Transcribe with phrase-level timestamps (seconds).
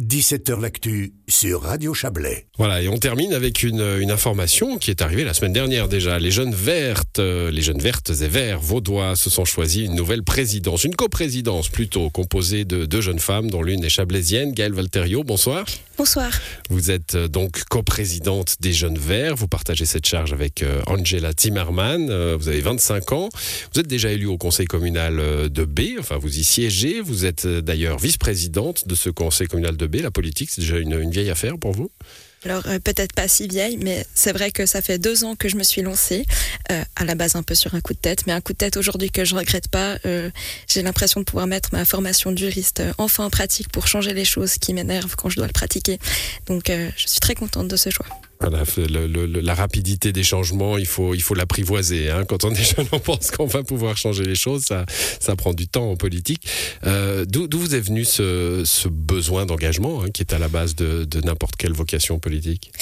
[0.00, 2.46] 17h L'actu sur Radio Chablais.
[2.56, 6.20] Voilà, et on termine avec une, une information qui est arrivée la semaine dernière déjà.
[6.20, 10.22] Les jeunes vertes, euh, les jeunes vertes et verts vaudois se sont choisis une nouvelle
[10.22, 15.24] présidence, une coprésidence plutôt, composée de deux jeunes femmes, dont l'une est chablaisienne, Gaëlle Valterio.
[15.24, 15.66] Bonsoir.
[15.96, 16.30] Bonsoir.
[16.70, 19.34] Vous êtes euh, donc coprésidente des Jeunes Verts.
[19.34, 22.06] Vous partagez cette charge avec euh, Angela Timmerman.
[22.36, 23.28] Vous avez 25 ans.
[23.74, 25.98] Vous êtes déjà élue au conseil communal de B.
[25.98, 27.00] Enfin, vous y siégez.
[27.00, 29.87] Vous êtes d'ailleurs vice-présidente de ce conseil communal de B.
[29.92, 31.90] La politique, c'est déjà une, vieille affaire pour vous?
[32.44, 35.48] Alors euh, peut-être pas si vieille, mais c'est vrai que ça fait deux ans que
[35.48, 36.24] je me suis lancée,
[36.70, 38.58] euh, à la base un peu sur un coup de tête, mais un coup de
[38.58, 39.98] tête aujourd'hui que je regrette pas.
[40.06, 40.30] Euh,
[40.68, 44.58] J'ai l'impression de pouvoir mettre ma formation juriste enfin en pratique pour changer les choses
[44.58, 45.98] qui m'énervent quand je dois le pratiquer.
[46.46, 48.06] Donc je suis très contente de ce choix.
[48.40, 52.10] La rapidité des changements, il faut, il faut l'apprivoiser.
[52.10, 52.24] Hein.
[52.24, 54.64] Quand on est jeune, on pense qu'on va pouvoir changer les choses.
[54.64, 54.86] Ça,
[55.20, 56.46] ça prend du temps en politique.
[56.86, 61.06] Euh, D'où vous est venu ce, besoin d'engagement hein, qui est à la base de,
[61.24, 62.72] n'importe quelle vocation politique?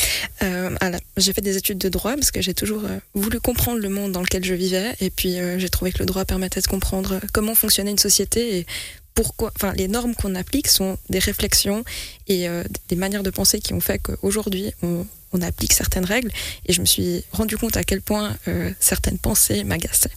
[0.42, 0.70] Euh,
[1.16, 4.12] j'ai fait des études de droit parce que j'ai toujours euh, voulu comprendre le monde
[4.12, 7.20] dans lequel je vivais et puis euh, j'ai trouvé que le droit permettait de comprendre
[7.32, 8.66] comment fonctionnait une société et
[9.14, 11.84] pourquoi, enfin, les normes qu'on applique sont des réflexions
[12.28, 12.48] et
[12.88, 16.30] des manières de penser qui ont fait qu'aujourd'hui on, on applique certaines règles
[16.66, 20.10] et je me suis rendu compte à quel point euh, certaines pensées m'agaçaient.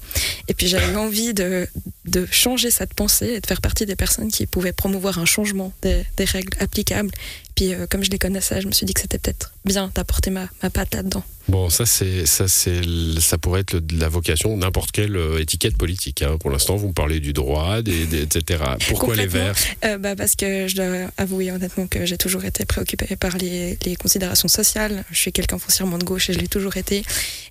[0.48, 1.68] Et puis j'avais envie de,
[2.06, 5.74] de changer cette pensée et de faire partie des personnes qui pouvaient promouvoir un changement
[5.82, 7.12] des, des règles applicables.
[7.56, 10.30] Puis euh, comme je les connaissais, je me suis dit que c'était peut-être bien d'apporter
[10.30, 11.24] ma, ma patte là-dedans.
[11.50, 12.80] Bon, ça, c'est, ça, c'est,
[13.20, 16.22] ça pourrait être la vocation de n'importe quelle euh, étiquette politique.
[16.22, 16.38] hein.
[16.40, 18.64] Pour l'instant, vous me parlez du droit, des, des- etc.
[18.88, 19.26] Pourquoi les.
[19.26, 19.56] Verts?
[19.84, 23.80] Euh, bah, Parce que je dois avouer honnêtement que j'ai toujours été préoccupée par les,
[23.84, 25.04] les considérations sociales.
[25.10, 27.04] Je suis quelqu'un foncièrement de gauche et je l'ai toujours été.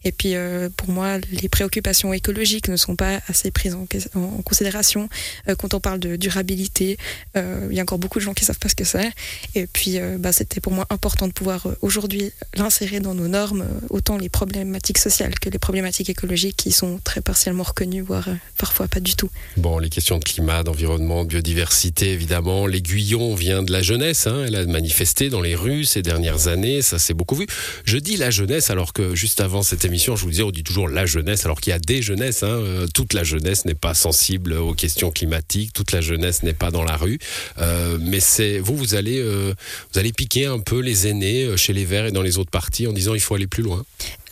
[0.05, 4.09] Et puis euh, pour moi, les préoccupations écologiques ne sont pas assez prises en, ques-
[4.15, 5.09] en- en considération.
[5.49, 6.99] Euh, quand on parle de durabilité,
[7.35, 9.11] il y a encore beaucoup de gens qui savent pas ce que c'est.
[9.57, 14.17] Et puis bah, c'était pour moi important de pouvoir aujourd'hui l'insérer dans nos normes, autant
[14.17, 18.89] les problématiques sociales que les problématiques écologiques qui sont très partiellement reconnues, voire euh, parfois
[18.89, 19.31] pas du tout.
[19.57, 22.67] Bon, les questions de climat, d'environnement, de biodiversité, évidemment.
[22.67, 24.27] L'aiguillon vient de la jeunesse.
[24.27, 24.45] Hein.
[24.47, 26.83] Elle a manifesté dans les rues ces dernières années.
[26.83, 27.47] Ça s'est beaucoup vu.
[27.85, 30.65] Je dis la jeunesse alors que juste avant cette émission, je vous disais, on dit
[30.65, 32.43] toujours la jeunesse alors qu'il y a des jeunesses.
[32.43, 32.49] Hein.
[32.49, 35.73] Euh, Toute la jeunesse n'est pas sensible aux questions climatiques.
[35.73, 37.19] Toute la jeunesse n'est pas dans la rue.
[37.59, 41.85] Euh, mais c'est vous, vous allez, vous allez piquer un peu les aînés chez les
[41.85, 43.68] Verts et dans les autres partis en disant il faut aller plus loin.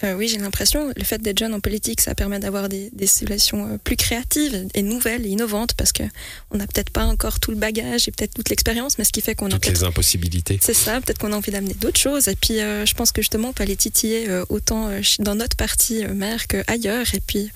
[0.04, 3.06] Euh, oui, j'ai l'impression, le fait d'être jeune en politique, ça permet d'avoir des, des
[3.06, 6.02] solutions euh, plus créatives et nouvelles et innovantes parce que
[6.50, 9.22] on n'a peut-être pas encore tout le bagage et peut-être toute l'expérience, mais ce qui
[9.22, 10.58] fait qu'on a Toutes les impossibilités.
[10.60, 12.28] c'est ça, peut-être qu'on a envie d'amener d'autres choses.
[12.28, 15.56] Et puis, euh, je pense que justement, on peut aller titiller euh, autant dans notre
[15.56, 17.06] parti maire qu'ailleurs.
[17.14, 17.50] Et puis,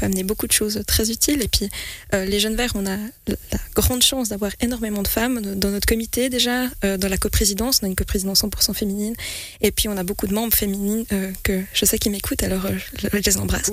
[0.00, 1.42] peut amener beaucoup de choses très utiles.
[1.42, 1.68] Et puis,
[2.14, 5.86] euh, les Jeunes Verts, on a la grande chance d'avoir énormément de femmes dans notre
[5.86, 6.64] comité déjà.
[6.84, 9.14] Euh, dans la coprésidence, on a une coprésidence 100% féminine.
[9.60, 12.66] Et puis, on a beaucoup de membres féminines euh, que je sais qui m'écoutent, alors
[12.68, 13.70] je, je les embrasse.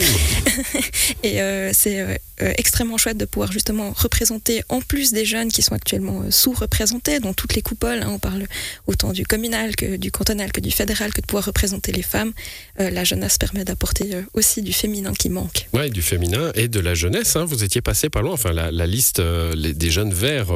[1.23, 1.39] Et
[1.73, 6.21] c'est euh, extrêmement chouette de pouvoir justement représenter, en plus des jeunes qui sont actuellement
[6.21, 8.45] euh, sous-représentés dans toutes les coupoles, hein, on parle
[8.85, 12.33] autant du communal que du cantonal que du fédéral, que de pouvoir représenter les femmes.
[12.79, 15.67] Euh, la jeunesse permet d'apporter aussi du féminin qui manque.
[15.73, 17.35] Ouais, du féminin et de la jeunesse.
[17.35, 17.45] hein.
[17.45, 18.33] Vous étiez passé pas loin.
[18.33, 20.53] Enfin, la, liste des jeunes verts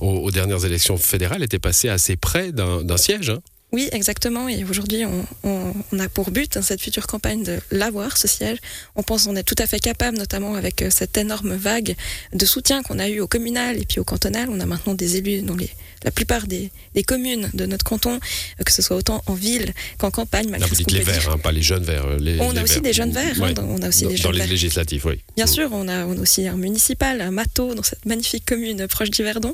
[0.00, 3.30] aux, dernières élections fédérales était passée assez près d'un d'un siège.
[3.30, 3.40] hein.
[3.72, 4.48] Oui, exactement.
[4.48, 8.26] Et aujourd'hui, on, on- on a pour but, dans cette future campagne, de l'avoir, ce
[8.28, 8.58] siège.
[8.96, 11.94] On pense qu'on est tout à fait capable, notamment avec euh, cette énorme vague
[12.32, 14.48] de soutien qu'on a eu au communal et puis au cantonal.
[14.50, 15.70] On a maintenant des élus dans les,
[16.04, 18.14] la plupart des, des communes de notre canton,
[18.60, 20.46] euh, que ce soit autant en ville qu'en campagne.
[20.46, 21.06] Là, malgré vous dites les dire.
[21.12, 22.06] verts, hein, pas les jeunes verts.
[22.06, 22.82] euh, Les, On les a aussi verts.
[22.82, 23.36] des jeunes verts.
[23.38, 23.54] hein, Ouais.
[23.54, 24.48] dans- on a aussi dans, des dans jeunes les verts.
[24.48, 25.20] législatives, oui.
[25.36, 28.86] Bien sûr, on a, on a aussi un municipal, un Mato, dans cette magnifique commune
[28.88, 29.52] proche d'Yverdon.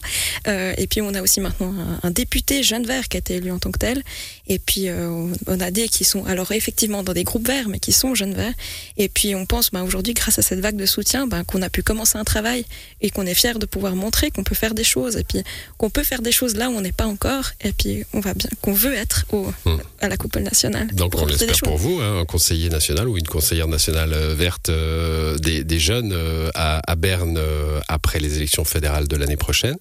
[0.49, 3.35] Euh, et puis, on a aussi maintenant un, un député jeune vert qui a été
[3.37, 4.03] élu en tant que tel.
[4.49, 5.09] Et puis, euh,
[5.47, 8.35] on- a des qui sont, alors effectivement, dans des groupes verts, mais qui sont jeunes
[8.35, 8.53] verts.
[8.97, 11.71] Et puis, on pense ben, aujourd'hui, grâce à cette vague de soutien, ben, qu'on a
[11.71, 12.65] pu commencer un travail
[13.01, 15.17] et qu'on est fier de pouvoir montrer qu'on peut faire des choses.
[15.17, 15.43] Et puis,
[15.79, 17.51] qu'on peut faire des choses là où on n'est pas encore.
[17.65, 19.79] Et puis, on va bien, qu'on veut être au, Hmm.
[20.01, 20.89] à la coupole nationale.
[20.95, 24.69] Donc on l'espère pour vous, hein, un conseiller national ou une conseillère nationale euh, verte
[24.69, 27.41] euh, des, des jeunes euh, à, à Berne
[27.89, 29.77] après les élections fédérales de l'année prochaine.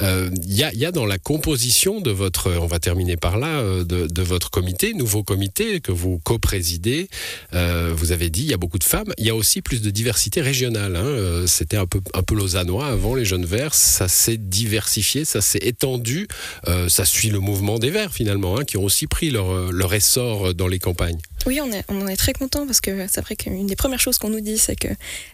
[0.00, 3.36] Il y, a, il y a dans la composition de votre, on va terminer par
[3.38, 7.08] là, de, de votre comité, nouveau comité que vous co-présidez,
[7.54, 9.80] euh, vous avez dit il y a beaucoup de femmes, il y a aussi plus
[9.82, 10.96] de diversité régionale.
[10.96, 11.04] hein.
[11.04, 15.40] Euh, C'était un peu, un peu lausannois avant les jeunes verts, ça s'est diversifié, ça
[15.40, 16.26] s'est étendu,
[16.66, 19.70] Euh, ça suit le mouvement des verts finalement, hein, qui ont aussi pris leur, euh,
[19.72, 21.18] leur essor dans les campagnes.
[21.46, 24.00] Oui, on, est, on en est très content parce que c'est vrai qu'une des premières
[24.00, 24.88] choses qu'on nous dit, c'est que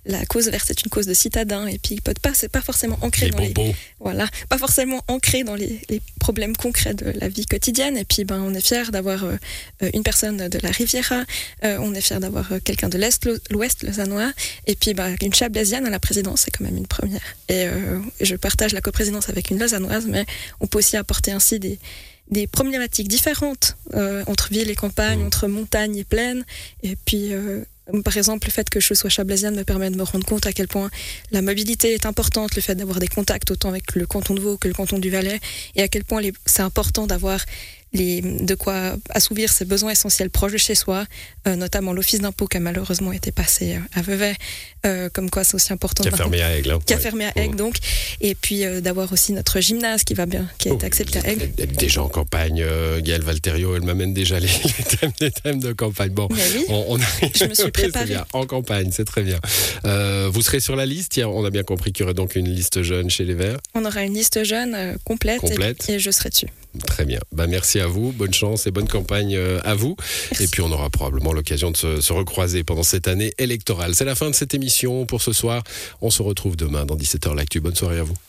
[0.06, 2.98] la cause verte est une cause de citadins et puis peut pas, c'est pas forcément
[3.02, 3.52] ancré Les dans les,
[4.00, 7.96] voilà, pas forcément ancré dans les, les problèmes concrets de la vie quotidienne.
[7.96, 9.36] Et puis, ben, on est fiers d'avoir euh,
[9.92, 11.24] une personne de la Riviera,
[11.64, 14.32] euh, on est fiers d'avoir euh, quelqu'un de l'Est, l'O- l'Ouest, lausannois,
[14.66, 17.20] et puis ben, une chablaisienne à la présidence, c'est quand même une première.
[17.48, 17.66] Et
[18.20, 20.24] je partage la coprésidence avec une lausannoise, mais
[20.60, 21.78] on peut aussi apporter ainsi des,
[22.30, 25.26] des problématiques différentes euh, entre ville et campagne, Mhm.
[25.26, 26.44] entre montagne et plaine.
[26.82, 27.62] Et puis, euh,
[28.02, 30.52] par exemple, le fait que je sois chablaisienne me permet de me rendre compte à
[30.52, 30.90] quel point
[31.32, 34.56] la mobilité est importante, le fait d'avoir des contacts autant avec le canton de Vaud
[34.56, 35.38] que le canton du Valais,
[35.76, 37.44] et à quel point les- c'est important d'avoir
[37.94, 41.06] les, de quoi assouvir ses besoins essentiels proches de chez soi,
[41.46, 44.34] euh, notamment l'office d'impôt qui a malheureusement été passé euh, à Vevey,
[44.84, 46.72] euh, comme quoi c'est aussi important Qui a de fermé à Aigle.
[46.72, 46.78] hein.
[46.84, 47.02] qui a Ouais.
[47.02, 47.76] fermé à Aigle donc,
[48.20, 51.18] et puis euh, d'avoir aussi notre gymnase qui va bien, qui a été Oh, accepté
[51.20, 51.48] à Aigle.
[51.56, 54.48] est Déjà en campagne, euh, Gaël Valterio, elle m'amène déjà les,
[54.78, 56.10] les thèmes, les thèmes de campagne.
[56.10, 58.06] Bon, oui, on, on arrive- Je me suis préparée.
[58.06, 59.38] bien, en campagne, c'est très bien.
[60.30, 61.20] Vous serez sur la liste.
[61.24, 63.58] On a bien compris qu'il y aurait donc une liste jeune chez les Verts.
[63.74, 65.88] on aura une liste jeune complète, et- Complète.
[65.88, 66.48] Et, je serai dessus.
[66.86, 67.20] Très bien.
[67.32, 68.12] Bah, merci à vous.
[68.12, 69.96] Bonne chance et bonne campagne euh, à vous.
[70.30, 70.44] Merci.
[70.44, 73.94] Et puis on aura probablement l'occasion de se, se recroiser pendant cette année électorale.
[73.94, 75.62] C'est la fin de cette émission pour ce soir.
[76.00, 77.60] On se retrouve demain dans 17h l'actu.
[77.60, 78.16] Bonne soirée à vous.